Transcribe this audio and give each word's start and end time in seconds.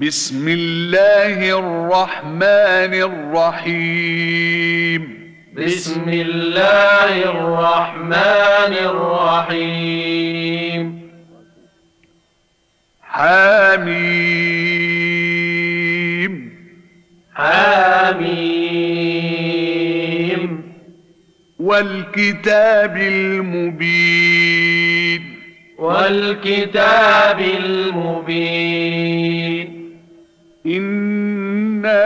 بسم 0.00 0.48
الله 0.48 1.58
الرحمن 1.58 2.94
الرحيم. 3.62 5.32
بسم 5.56 6.08
الله 6.08 7.24
الرحمن 7.24 9.42
الرحيم. 9.42 11.10
حميم. 13.02 13.92
حميم. 17.34 18.32
والكتاب 21.58 22.96
المبين. 22.96 25.22
والكتاب 25.78 27.40
المبين. 27.40 29.77
إنا 30.68 32.04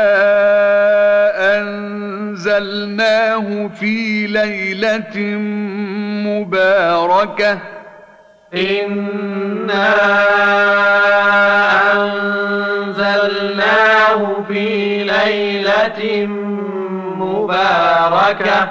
أنزلناه 1.60 3.68
في 3.80 4.26
ليلة 4.26 5.16
مباركة 6.28 7.58
إنا 8.54 9.92
أنزلناه 13.02 14.42
في 14.48 15.04
ليلة 15.04 16.26
مباركة 17.16 18.70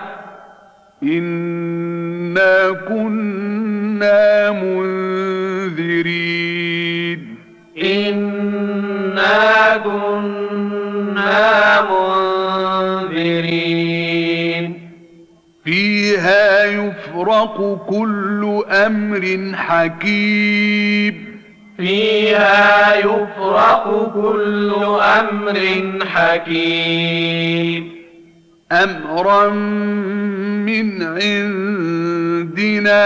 إنا 1.04 2.72
كنا 2.90 4.52
منذرين 4.52 6.41
كنا 9.78 11.82
منذرين. 11.82 13.32
فيها 15.66 16.66
يفرق 16.66 17.86
كل 17.90 18.64
أمر 18.70 19.52
حكيم. 19.56 21.42
فيها 21.78 22.96
يفرق 22.96 24.12
كل 24.14 24.74
أمر 25.20 25.58
حكيم. 26.06 27.92
أمرا 28.72 29.50
من 30.68 31.04
عندنا. 31.04 33.04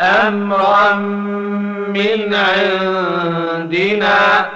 أمرا 0.00 0.94
من 1.88 2.34
عندنا. 2.34 4.46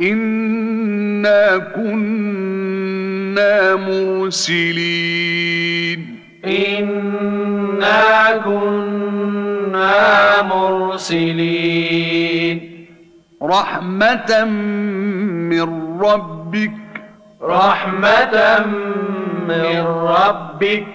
إنا 0.00 1.58
كنا 1.58 3.76
مرسلين 4.26 6.16
إنا 6.44 8.36
كنا 8.44 10.42
مرسلين 10.42 12.06
رحمة 13.42 14.44
من 15.50 15.98
ربك 16.00 16.72
رحمة 17.42 18.64
من 19.48 19.80
ربك 19.86 20.86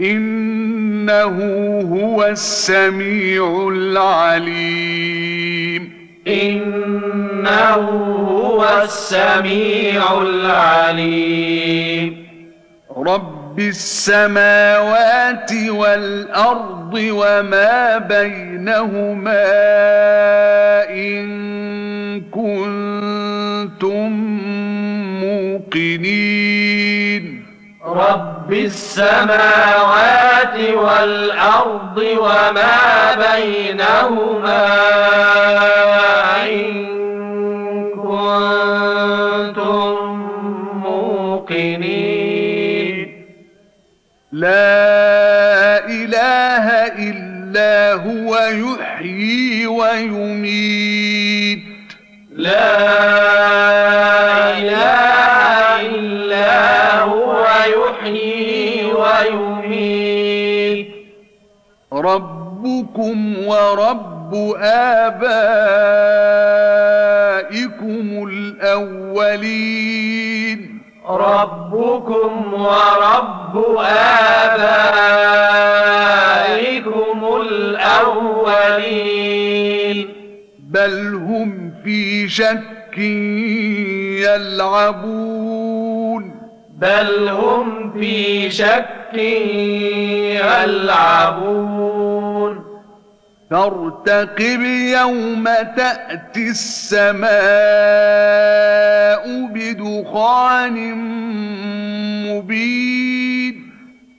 إنه 0.00 1.36
هو 1.92 2.24
السميع 2.24 3.68
العليم 3.72 5.82
إنه 7.42 7.86
هو 8.30 8.62
السميع 8.84 10.22
العليم. 10.22 12.26
رب 12.96 13.58
السماوات 13.58 15.50
والأرض 15.68 16.94
وما 16.94 17.98
بينهما 17.98 19.44
إن 20.90 21.22
كنتم 22.30 24.12
موقنين. 25.72 27.46
رب 27.86 28.52
السماوات 28.52 30.56
والأرض 30.74 31.98
وما 31.98 33.14
بينهما 33.14 34.66
إن 36.46 36.91
كنتم 38.22 39.96
موقنين. 40.84 42.98
لا 44.32 45.86
إله 45.86 46.66
إلا 47.08 47.92
هو 47.92 48.36
يحيي 48.36 49.66
ويميت. 49.66 51.62
لا 52.36 52.78
إله 54.58 55.80
إلا 55.80 57.00
هو 57.00 57.46
يحيي 57.76 58.84
ويميت. 59.02 60.88
ربكم 61.92 63.46
ورب 63.46 64.34
آبائكم. 64.62 66.61
الأولين. 68.72 70.82
ربكم 71.08 72.54
ورب 72.54 73.76
آبائكم 73.78 74.84
الأولين. 77.40 78.88
بل 80.58 81.14
هم 81.14 81.72
في 81.84 82.28
شك 82.28 82.98
يلعبون. 84.88 86.34
بل 86.78 87.28
هم 87.28 87.92
في 87.92 88.50
شك 88.50 89.14
يلعبون. 90.34 92.61
فارتقب 93.52 94.62
يوم 95.00 95.44
تأتي 95.76 96.48
السماء 96.48 97.32
بدخان 99.54 100.94
مبين. 102.26 103.72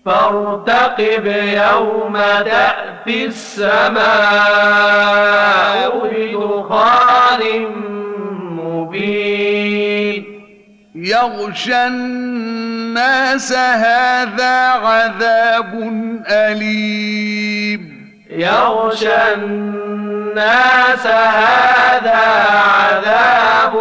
فارتقب 0.06 1.26
يوم 1.72 2.18
تأتي 2.46 3.26
السماء 3.26 4.04
بدخان 6.14 7.44
مبين. 8.42 10.24
يغشى 10.96 11.88
الناس 11.88 13.54
هذا 13.54 14.70
عذاب 14.70 15.74
أليم. 16.28 17.93
يغشى 18.36 19.34
الناس 19.34 21.08
هذا 21.08 22.22
عذاب 22.80 23.74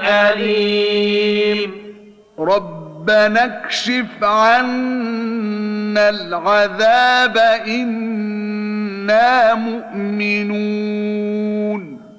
أليم. 0.00 1.70
ربنا 2.38 3.44
اكشف 3.44 4.22
عنا 4.22 6.08
العذاب 6.08 7.38
إنا 7.66 9.54
مؤمنون. 9.54 11.02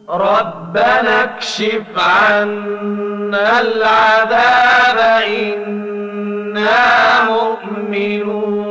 ربنا 0.09 1.23
اكشف 1.23 1.83
عنا 1.97 3.62
العذاب 3.62 5.00
إنا 5.27 6.83
مؤمنون. 7.24 8.62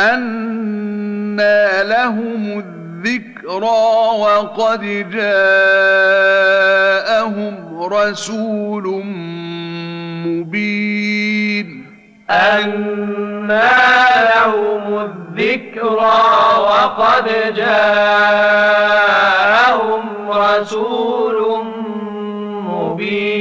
أنى 0.00 1.82
لهم 1.88 2.58
الذكرى 2.58 3.80
وقد 4.20 4.80
جاءهم 5.10 6.24
رسول 7.92 9.04
مبين 10.26 11.86
أنى 12.30 13.70
لهم 14.34 14.84
الذكرى 14.98 16.20
وقد 16.58 17.26
جاءهم 17.56 18.70
رسول 20.30 21.64
مبين 22.64 23.39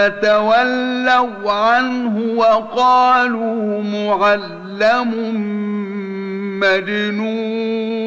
ثم 0.00 0.08
تولوا 0.08 1.52
عنه 1.52 2.16
وقالوا 2.36 3.82
معلم 3.82 5.10
مجنون. 6.60 8.00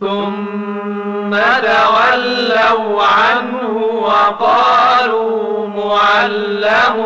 ثم 0.00 1.30
تولوا 1.62 3.02
عنه 3.02 3.76
وقالوا 3.92 5.68
معلم 5.68 6.98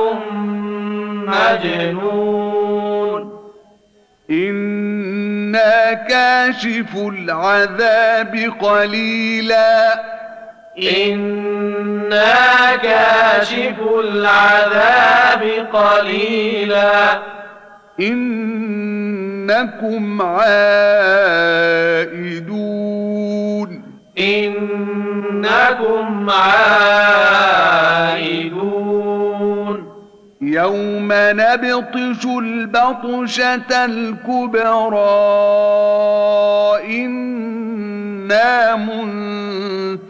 مجنون. 1.26 3.23
إنا 4.31 5.93
كاشف 5.93 6.96
العذاب 6.96 8.52
قليلا. 8.61 10.18
إنا 10.83 12.77
كاشف 12.77 13.75
العذاب 14.01 15.43
قليلا 15.73 17.19
إنكم 18.01 20.23
عائدون 20.23 20.79
إنكم 24.19 26.31
عائدون 26.31 27.39
يوم 30.58 31.08
نبطش 31.12 32.25
البطشة 32.25 33.84
الكبرى. 33.84 34.99
إنا 37.05 38.76
منتقمون. 38.76 40.06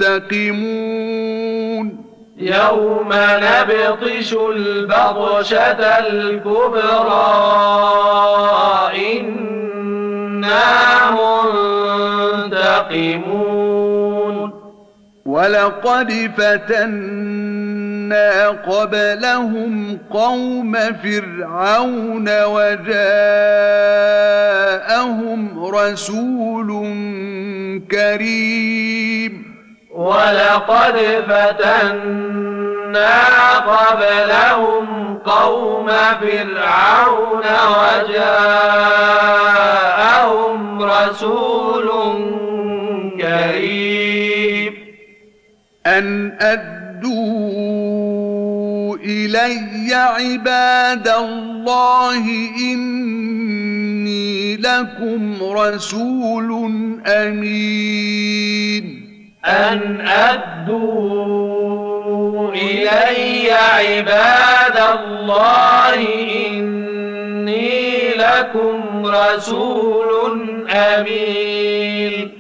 يوم 2.39 3.09
نبطش 3.13 4.33
البطشة 4.33 5.99
الكبرى. 5.99 7.27
إنا 9.21 10.65
منتقمون. 12.41 14.53
ولقد 15.27 16.31
فتنا 16.39 17.68
قبلهم 18.49 19.99
قوم 20.11 20.73
فرعون 20.77 22.45
وجاءهم 22.45 22.99
رسول 25.75 26.69
كريم 27.91 29.49
ولقد 29.95 30.97
فتنا 31.29 32.79
قبلهم 33.59 35.19
قوم 35.19 35.89
فرعون 36.21 37.45
وجاءهم 38.09 38.89
رسول 40.83 41.89
كريم. 43.21 44.75
أن 45.87 46.39
أدوا 46.99 48.97
إلي 48.97 49.95
عباد 49.95 51.09
الله 51.09 52.25
إني 52.73 54.57
لكم 54.57 55.37
رسول 55.43 56.71
أمين. 57.07 58.85
أن 59.45 60.01
أدوا 60.07 60.89
إلي 62.53 63.53
عباد 63.53 64.77
الله 64.99 65.95
إني 66.47 68.09
لكم 68.09 69.07
رسول 69.07 70.41
أمين. 70.71 72.38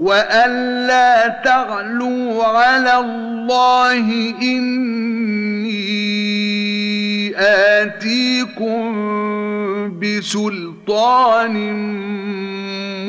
وأن 0.00 0.86
لا 0.86 1.28
تعلوا 1.44 2.44
على 2.44 2.96
الله 2.96 4.34
إني 4.42 5.80
آتيكم 7.36 8.80
بسلطان 10.00 11.54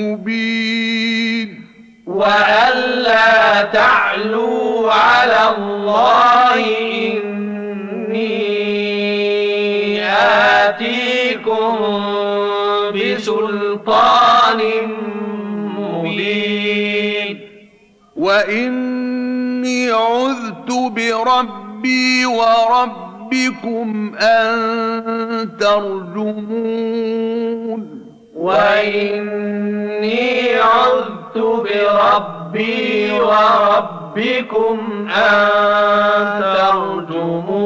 مبين. 0.01 1.61
وألا 2.07 3.61
تعلوا 3.61 4.91
على 4.91 5.55
الله 5.57 6.90
عذت 19.91 20.71
بربي 20.71 22.25
وربكم 22.25 24.15
أن 24.15 25.57
ترجمون. 25.59 26.81
وإني 28.35 30.55
عذت 30.55 31.37
بربي 31.37 33.11
وربكم 33.11 34.77
أن 35.09 36.41
ترجمون. 36.41 37.61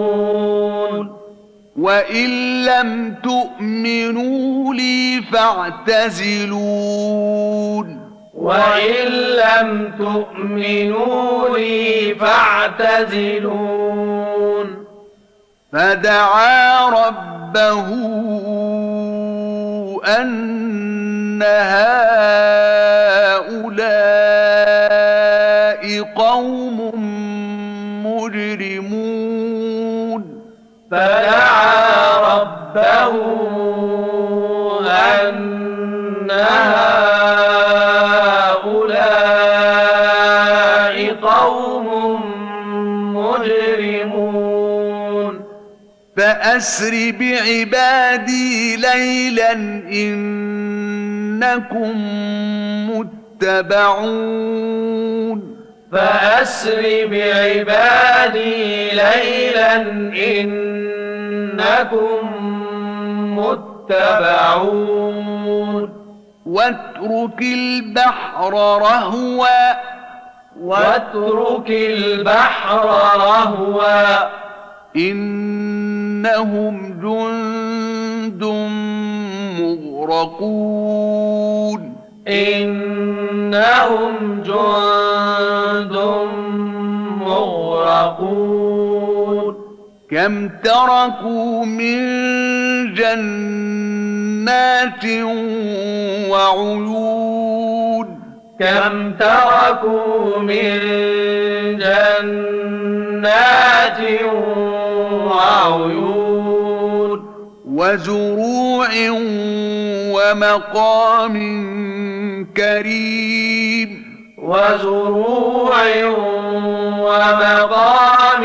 وإن 1.80 2.66
لم 2.66 3.16
تؤمنوا 3.24 4.74
لي 4.74 5.21
فاعتزلون. 5.31 7.94
وإن 8.36 9.08
لم 9.42 9.94
تؤمنوا 9.98 11.58
لي 11.58 12.16
فاعتزلون. 12.16 13.66
فدعا 15.74 16.90
ربه 16.90 17.88
أن 20.22 21.44
هؤلاء 21.44 21.86
قوم 26.16 26.78
مجرمون. 28.06 29.46
فدعا 30.92 32.34
ربه 32.34 33.35
فأسر 46.18 47.12
بعبادي 47.19 48.76
ليلا 48.76 49.52
إنكم 49.92 50.31
متبعون. 52.90 54.06
فأسر 55.92 56.81
بعبادي 57.12 58.90
ليلا 58.90 59.76
إنكم 60.42 60.60
متبعون. 63.38 64.76
واترك 66.45 67.42
البحر 67.42 68.54
رهوا. 68.81 69.74
واترك 70.62 71.69
البحر 71.69 72.86
رهوا. 73.16 74.45
إنهم 76.26 77.00
جند 77.02 78.44
مغرقون 80.10 81.82
إنهم 82.28 84.16
جند 84.46 85.96
مغرقون 87.22 88.66
كم 90.12 90.50
تركوا 90.50 91.66
من 91.66 92.00
جنات 92.94 94.26
وعيون 96.30 97.75
كم 98.59 99.12
تركوا 99.12 100.40
من 100.40 100.80
جنات 101.78 103.18
وعيون 105.26 106.06
وزروع 107.66 108.90
ومقام 110.12 111.35
كريم. 112.57 114.06
وزروع 114.38 115.74
ومقام 117.00 118.44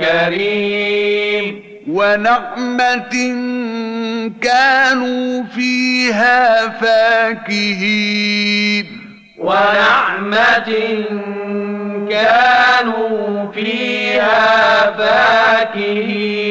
كريم. 0.00 1.62
ونعمة 1.90 3.14
كانوا 4.42 5.42
فيها 5.54 6.68
فاكهين. 6.68 8.86
ونعمة 9.38 10.72
كانوا 12.10 13.52
فيها 13.52 14.90
فاكهين. 14.90 16.48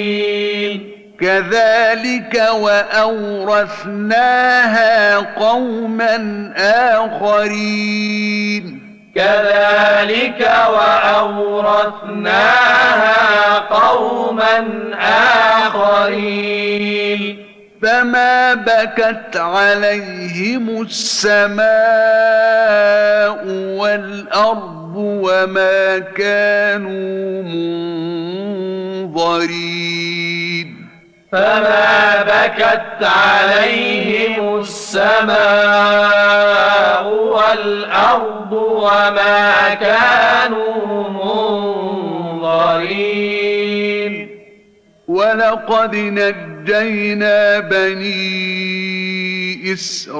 كذلك 1.20 2.48
وأورثناها 2.54 5.18
قوما 5.18 6.52
آخرين. 6.58 8.82
كذلك 9.16 10.52
وأورثناها 10.70 12.38
قوما 13.60 14.68
آخرين. 15.66 17.47
فما 17.82 18.54
بكت 18.54 19.38
عليهم 19.38 20.82
السماء 20.82 21.68
والأرض 23.78 24.94
وما 24.98 26.00
كانوا 26.00 27.44
منظرين 29.04 30.88
فما 31.32 32.24
بكت 32.24 33.04
عليهم 33.04 34.60
السماء 34.60 35.38
والأرض 37.08 38.52
وما 38.54 39.74
كانوا 39.74 41.10
منظرين 42.30 43.47
ولقد 45.18 45.96
نجينا 45.96 47.60
بني 47.60 48.14
إسرائيل 49.74 50.16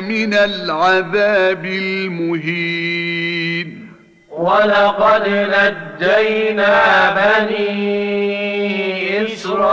من 0.00 0.34
العذاب 0.34 1.64
المهين. 1.64 3.88
ولقد 4.30 5.28
نجينا 5.28 7.10
بني 7.10 9.24
إسرائيل 9.24 9.64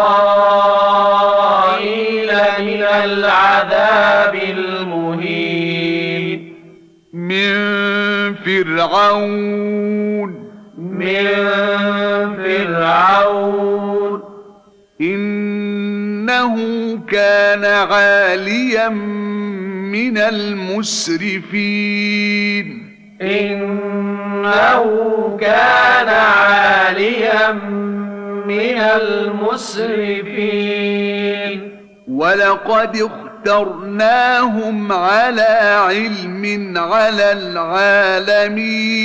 من 2.60 2.84
العذاب 2.84 4.36
المهين. 4.36 6.54
من 7.14 7.56
فرعون. 8.36 9.70
من 11.00 11.28
كان 17.12 17.66
عاليا 17.66 18.90
من 18.90 20.18
المسرفين. 20.18 21.36
إنه 23.22 24.84
كان 25.42 26.10
عاليا 26.10 27.52
من 28.46 28.78
المسرفين. 28.78 29.90
ولقد 32.08 32.98
اخترناهم 32.98 34.92
على 34.92 35.80
علم 35.88 36.74
على 36.78 37.32
العالمين. 37.32 39.00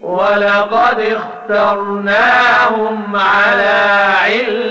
ولقد 0.00 1.00
اخترناهم 1.00 3.16
على 3.16 4.12
علم 4.24 4.67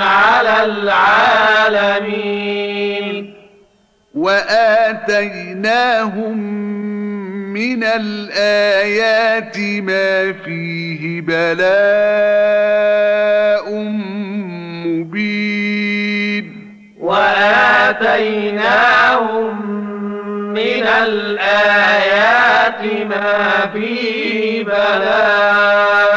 على 0.00 0.64
العالمين. 0.64 2.20
وآتيناهم 4.14 6.38
من 7.52 7.84
الآيات 7.84 9.58
ما 9.58 10.32
فيه 10.32 11.20
بلاء 11.20 11.70
مبين. 14.86 16.46
وآتيناهم 17.00 19.70
من 20.52 20.86
الآيات 21.02 22.82
ما 23.10 23.66
فيه 23.72 24.64
بلاء 24.64 26.09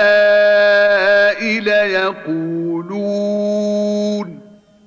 هؤلاء 0.00 1.40
ليقولون 2.90 4.40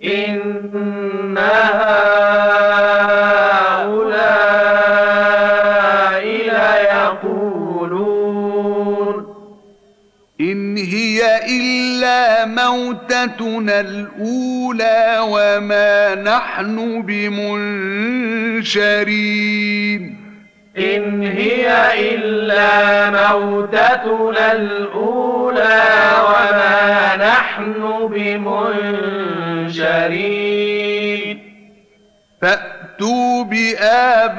إن 0.03 1.37
هؤلاء 4.93 6.23
ليقولون 8.03 9.33
إن 10.41 10.77
هي 10.77 11.21
إلا 11.47 12.45
موتتنا 12.45 13.79
الأولى 13.79 15.19
وما 15.21 16.15
نحن 16.15 17.01
بمنشرين 17.01 18.73
إن 20.77 21.23
هي 21.23 21.69
إلا 22.15 23.09
موتتنا 23.09 24.51
الأولى 24.51 25.83
وما 26.27 27.15
نحن 27.15 28.07
بمنشرين. 28.11 29.13
فأتوا 32.41 33.43
بآبائنا 33.43 34.33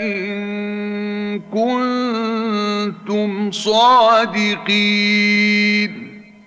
إن 0.00 1.40
كنتم 1.40 3.30
صادقين. 3.50 4.90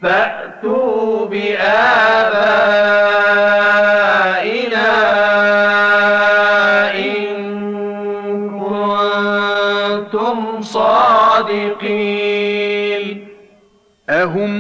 فأتوا 0.02 1.26
بآبائنا 1.26 3.03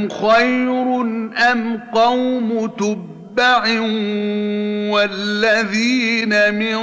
أهم 0.03 0.09
خير 0.09 1.01
أم 1.51 1.79
قوم 1.93 2.67
تبع 2.77 3.63
والذين 4.91 6.33
من 6.55 6.79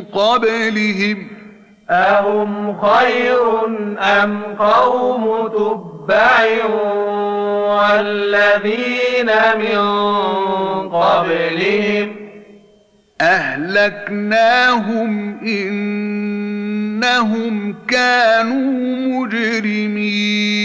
قبلهم 0.00 1.26
أهم 1.90 2.80
خير 2.80 3.66
أم 3.98 4.42
قوم 4.58 5.48
تبع 5.48 6.64
والذين 7.68 9.30
من 9.58 9.78
قبلهم؟ 10.88 12.16
أهلكناهم 13.20 15.10
إنهم 17.04 17.54
كانوا 17.88 18.72
مجرمين. 19.24 20.64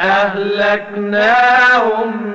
أهلكناهم 0.00 1.32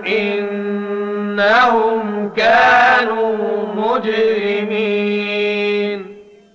إنهم 0.07 2.01
كانوا 2.37 3.65
مجرمين. 3.75 5.41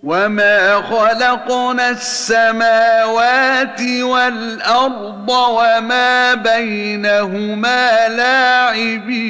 وما 0.04 0.74
خلقنا 0.74 1.90
السماوات 1.90 3.80
والأرض 4.02 5.30
وما 5.30 6.34
بينهما 6.34 8.08
لاعبين. 8.08 9.26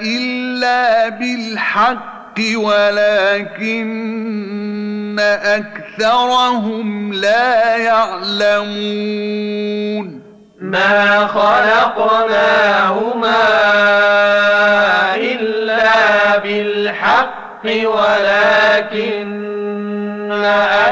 إلا 0.00 1.08
بالحق 1.08 2.38
ولكن 2.54 3.92
أكثرهم 5.44 7.12
لا 7.12 7.76
يعلمون 7.76 9.02
ما 10.60 11.26
خلقناهما 11.26 12.62
إلا 15.16 16.38
بالحق 16.38 17.64
ولكن 17.64 19.61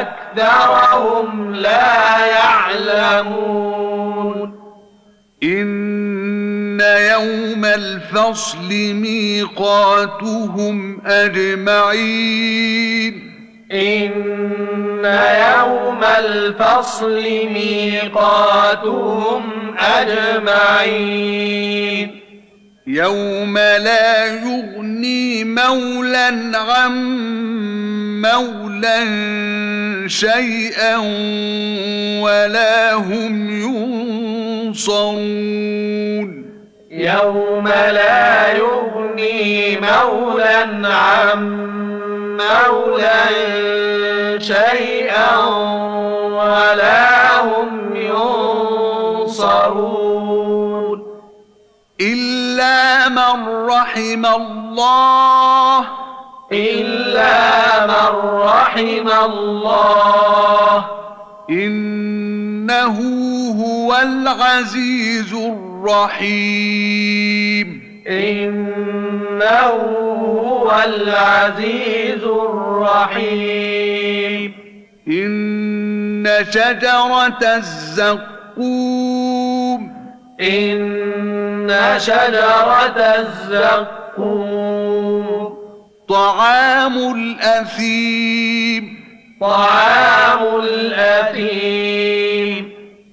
أكثرهم 0.01 1.55
لا 1.55 2.27
يعلمون 2.27 3.81
إن 5.43 6.81
يوم 6.81 7.65
الفصل 7.65 8.69
ميقاتهم 8.95 10.77
أجمعين 11.07 12.51
إن 13.73 14.11
يوم 15.05 16.05
الفصل 16.19 17.23
ميقاتهم 17.55 19.43
أجمعين 20.99 22.20
يوم 22.93 23.59
لا 23.59 24.27
يغني 24.27 25.45
مولا 25.45 26.29
عن 26.55 26.93
مولا 28.23 28.99
شيئا 30.07 30.97
ولا 32.23 32.95
هم 32.95 33.51
ينصرون. 34.71 35.21
يوم 36.91 37.69
لا 37.69 38.53
يغني 38.53 39.77
مولا 39.77 40.89
عن 40.89 41.71
مولا 42.39 43.29
شيئا 44.39 45.37
ولا 46.27 47.41
هم 47.41 47.90
من 53.15 53.67
رحم 53.67 54.27
الله 54.27 55.85
إلا 56.53 57.87
من 57.87 58.13
رحم 58.39 59.09
الله. 59.25 60.85
إنه 61.51 62.99
هو 63.63 63.97
العزيز 64.03 65.35
الرحيم. 65.35 66.71
إنه 68.09 69.71
هو 70.23 70.83
العزيز 70.85 72.25
الرحيم. 72.25 73.71
إن 75.09 76.27
شجرة 76.51 77.57
الزقوم 77.57 78.41
إن 80.41 81.69
شجرة 81.99 82.97
الزقوم 84.19 85.57
طعام 86.09 86.97
الأثيم 87.15 89.01
طعام 89.41 90.61
الأثيم 90.63 92.71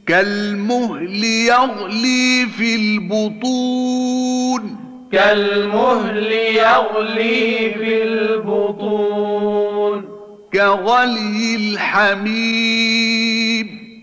كالمهل 0.08 1.24
يغلي 1.24 2.46
في 2.58 2.76
البطون 2.76 4.78
كالمهل 5.12 6.32
يغلي 6.32 7.74
في 7.80 8.04
البطون 8.04 10.06
كغلي 10.54 11.56
الحميم 11.56 13.08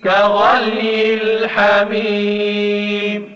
كغلي 0.04 1.14
الحميم. 1.14 3.34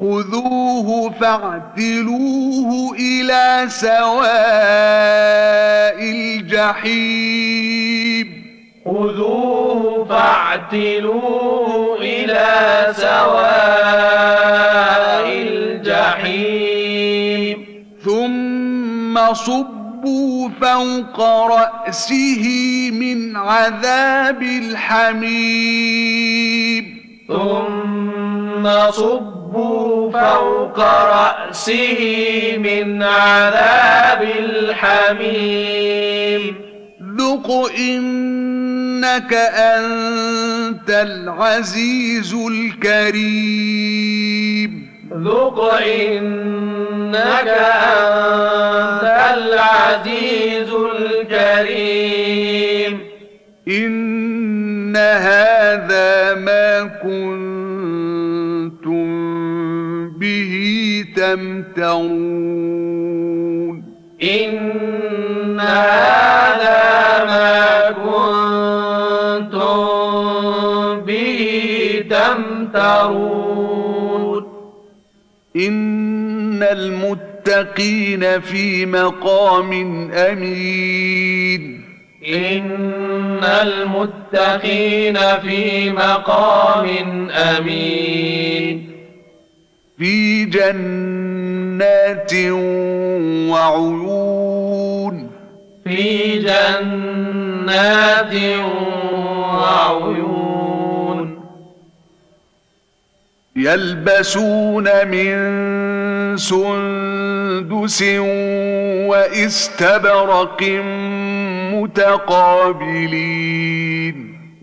خذوه 0.00 1.10
فاعتلوه 1.20 2.96
إلى 2.98 3.64
سواء 3.68 4.34
الجحيم. 6.00 7.64
خذوه 8.84 10.06
فاعتلوه 10.08 11.98
إلى 12.00 12.46
سواء 12.96 13.84
الجحيم. 15.28 17.56
ثم 18.04 19.18
صبوا 20.04 20.50
فوق 20.60 21.20
رأسه 21.46 22.44
من 22.90 23.36
عذاب 23.36 24.42
الحميم. 24.42 25.24
ثم 27.28 28.90
صبوا 28.90 30.12
فوق 30.12 30.78
رأسه 30.78 31.98
من 32.58 33.02
عذاب 33.02 34.22
الحميم. 34.38 35.74
ذق 37.18 37.50
إنك 37.78 39.34
أنت 39.54 40.90
العزيز 40.90 42.34
الكريم. 42.50 43.64
ذق 45.12 45.58
إنك 45.74 47.48
أنت 47.48 49.04
العزيز 49.36 50.70
الكريم. 51.30 53.00
إن 53.68 54.96
هذا 54.96 56.34
ما 56.34 56.84
كنتم 57.02 57.44
به 60.18 60.52
تمترون. 61.16 62.34
إن 64.22 65.60
هذا 65.60 67.24
ما 67.24 67.90
كنتم 67.90 69.64
به 71.00 71.42
تمترون. 72.10 73.53
إن 75.56 76.62
المتقين 76.62 78.40
في 78.40 78.86
مقام 78.86 79.72
أمين 80.12 81.84
إن 82.28 83.40
المتقين 83.44 85.16
في 85.40 85.90
مقام 85.90 86.86
أمين 87.30 88.90
في 89.98 90.44
جنات 90.44 92.32
وعيون 93.50 95.30
في 95.84 96.38
جنات 96.38 98.34
وعيون 99.44 100.23
يلبسون 103.64 104.86
من 105.08 105.36
سندس 106.36 108.02
واستبرق 109.08 110.62
متقابلين. 111.72 113.04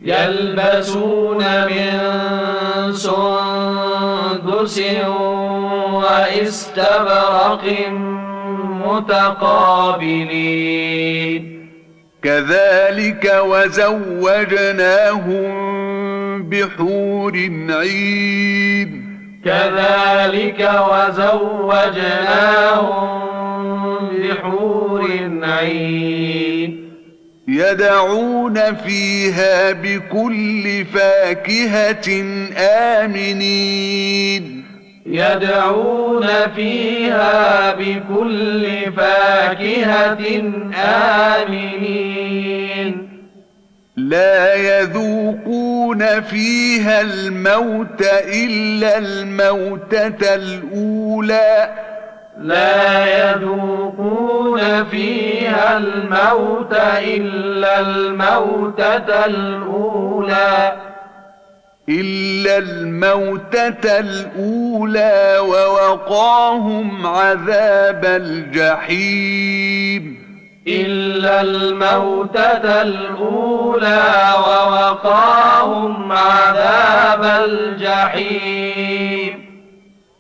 يلبسون 0.04 1.38
من 1.66 1.92
سندس 2.94 4.78
واستبرق 5.94 7.66
متقابلين. 8.86 10.12
كذلك 12.24 13.24
وزوجناهم 13.46 14.72
بحور 16.42 17.34
عين. 17.70 19.12
كذلك 19.46 20.72
وزوجناهم 20.92 23.20
بحور 24.20 25.10
عين. 25.44 26.92
يدعون 27.48 28.76
فيها 28.76 29.72
بكل 29.72 30.86
فاكهة 30.86 32.24
آمنين. 32.58 34.64
يدعون 35.06 36.28
فيها 36.56 37.74
بكل 37.74 38.68
فاكهة 38.98 40.44
آمنين. 40.76 43.11
لا 43.98 44.56
يذوقون 44.56 46.22
فيها 46.22 47.02
الموت 47.02 48.02
إلا 48.34 48.98
الموتة 48.98 50.36
الأولى. 50.36 51.70
لا 52.42 53.06
يذوقون 53.06 54.84
فيها 54.84 55.78
الموت 55.78 56.74
إلا 56.98 57.80
الموتة 57.80 59.26
الأولى. 59.26 60.74
إلا 61.90 62.58
الموتة 62.58 64.00
الأولى 64.00 65.38
ووقاهم 65.40 67.08
عذاب 67.08 68.06
الجحيم. 68.06 70.21
إلا 70.67 71.41
الموتة 71.41 72.82
الأولى 72.82 74.34
ووقاهم 74.38 76.12
عذاب 76.12 77.50
الجحيم. 77.50 79.45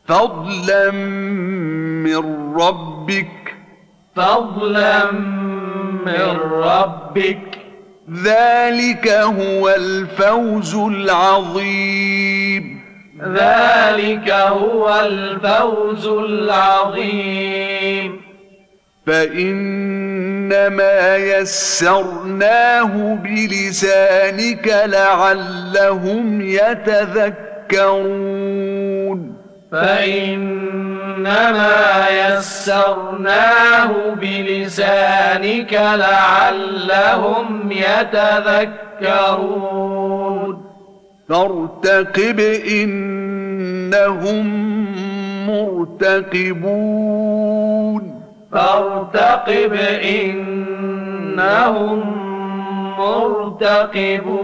فضلا 0.07 0.91
من 0.91 2.55
ربك. 2.61 3.55
فضلا 4.15 5.11
من 6.05 6.37
ربك. 6.51 7.57
ذلك 8.23 9.07
هو 9.07 9.69
الفوز 9.69 10.75
العظيم. 10.75 12.81
ذلك 13.21 14.29
هو 14.29 15.01
الفوز 15.05 16.07
العظيم. 16.07 18.21
فإنما 20.51 21.15
يسرناه 21.15 23.17
بلسانك 23.23 24.67
لعلهم 24.85 26.41
يتذكرون. 26.41 27.77
فإنما 29.71 31.69
يسرناه 32.09 33.91
بلسانك 34.21 35.73
لعلهم 35.73 37.71
يتذكرون. 37.71 38.71
فارتقب 41.29 42.39
إنهم 42.69 44.45
مرتقبون. 45.47 48.20
فارتقب 48.51 49.73
إنهم 50.03 52.01
مرتقبون. 52.97 54.41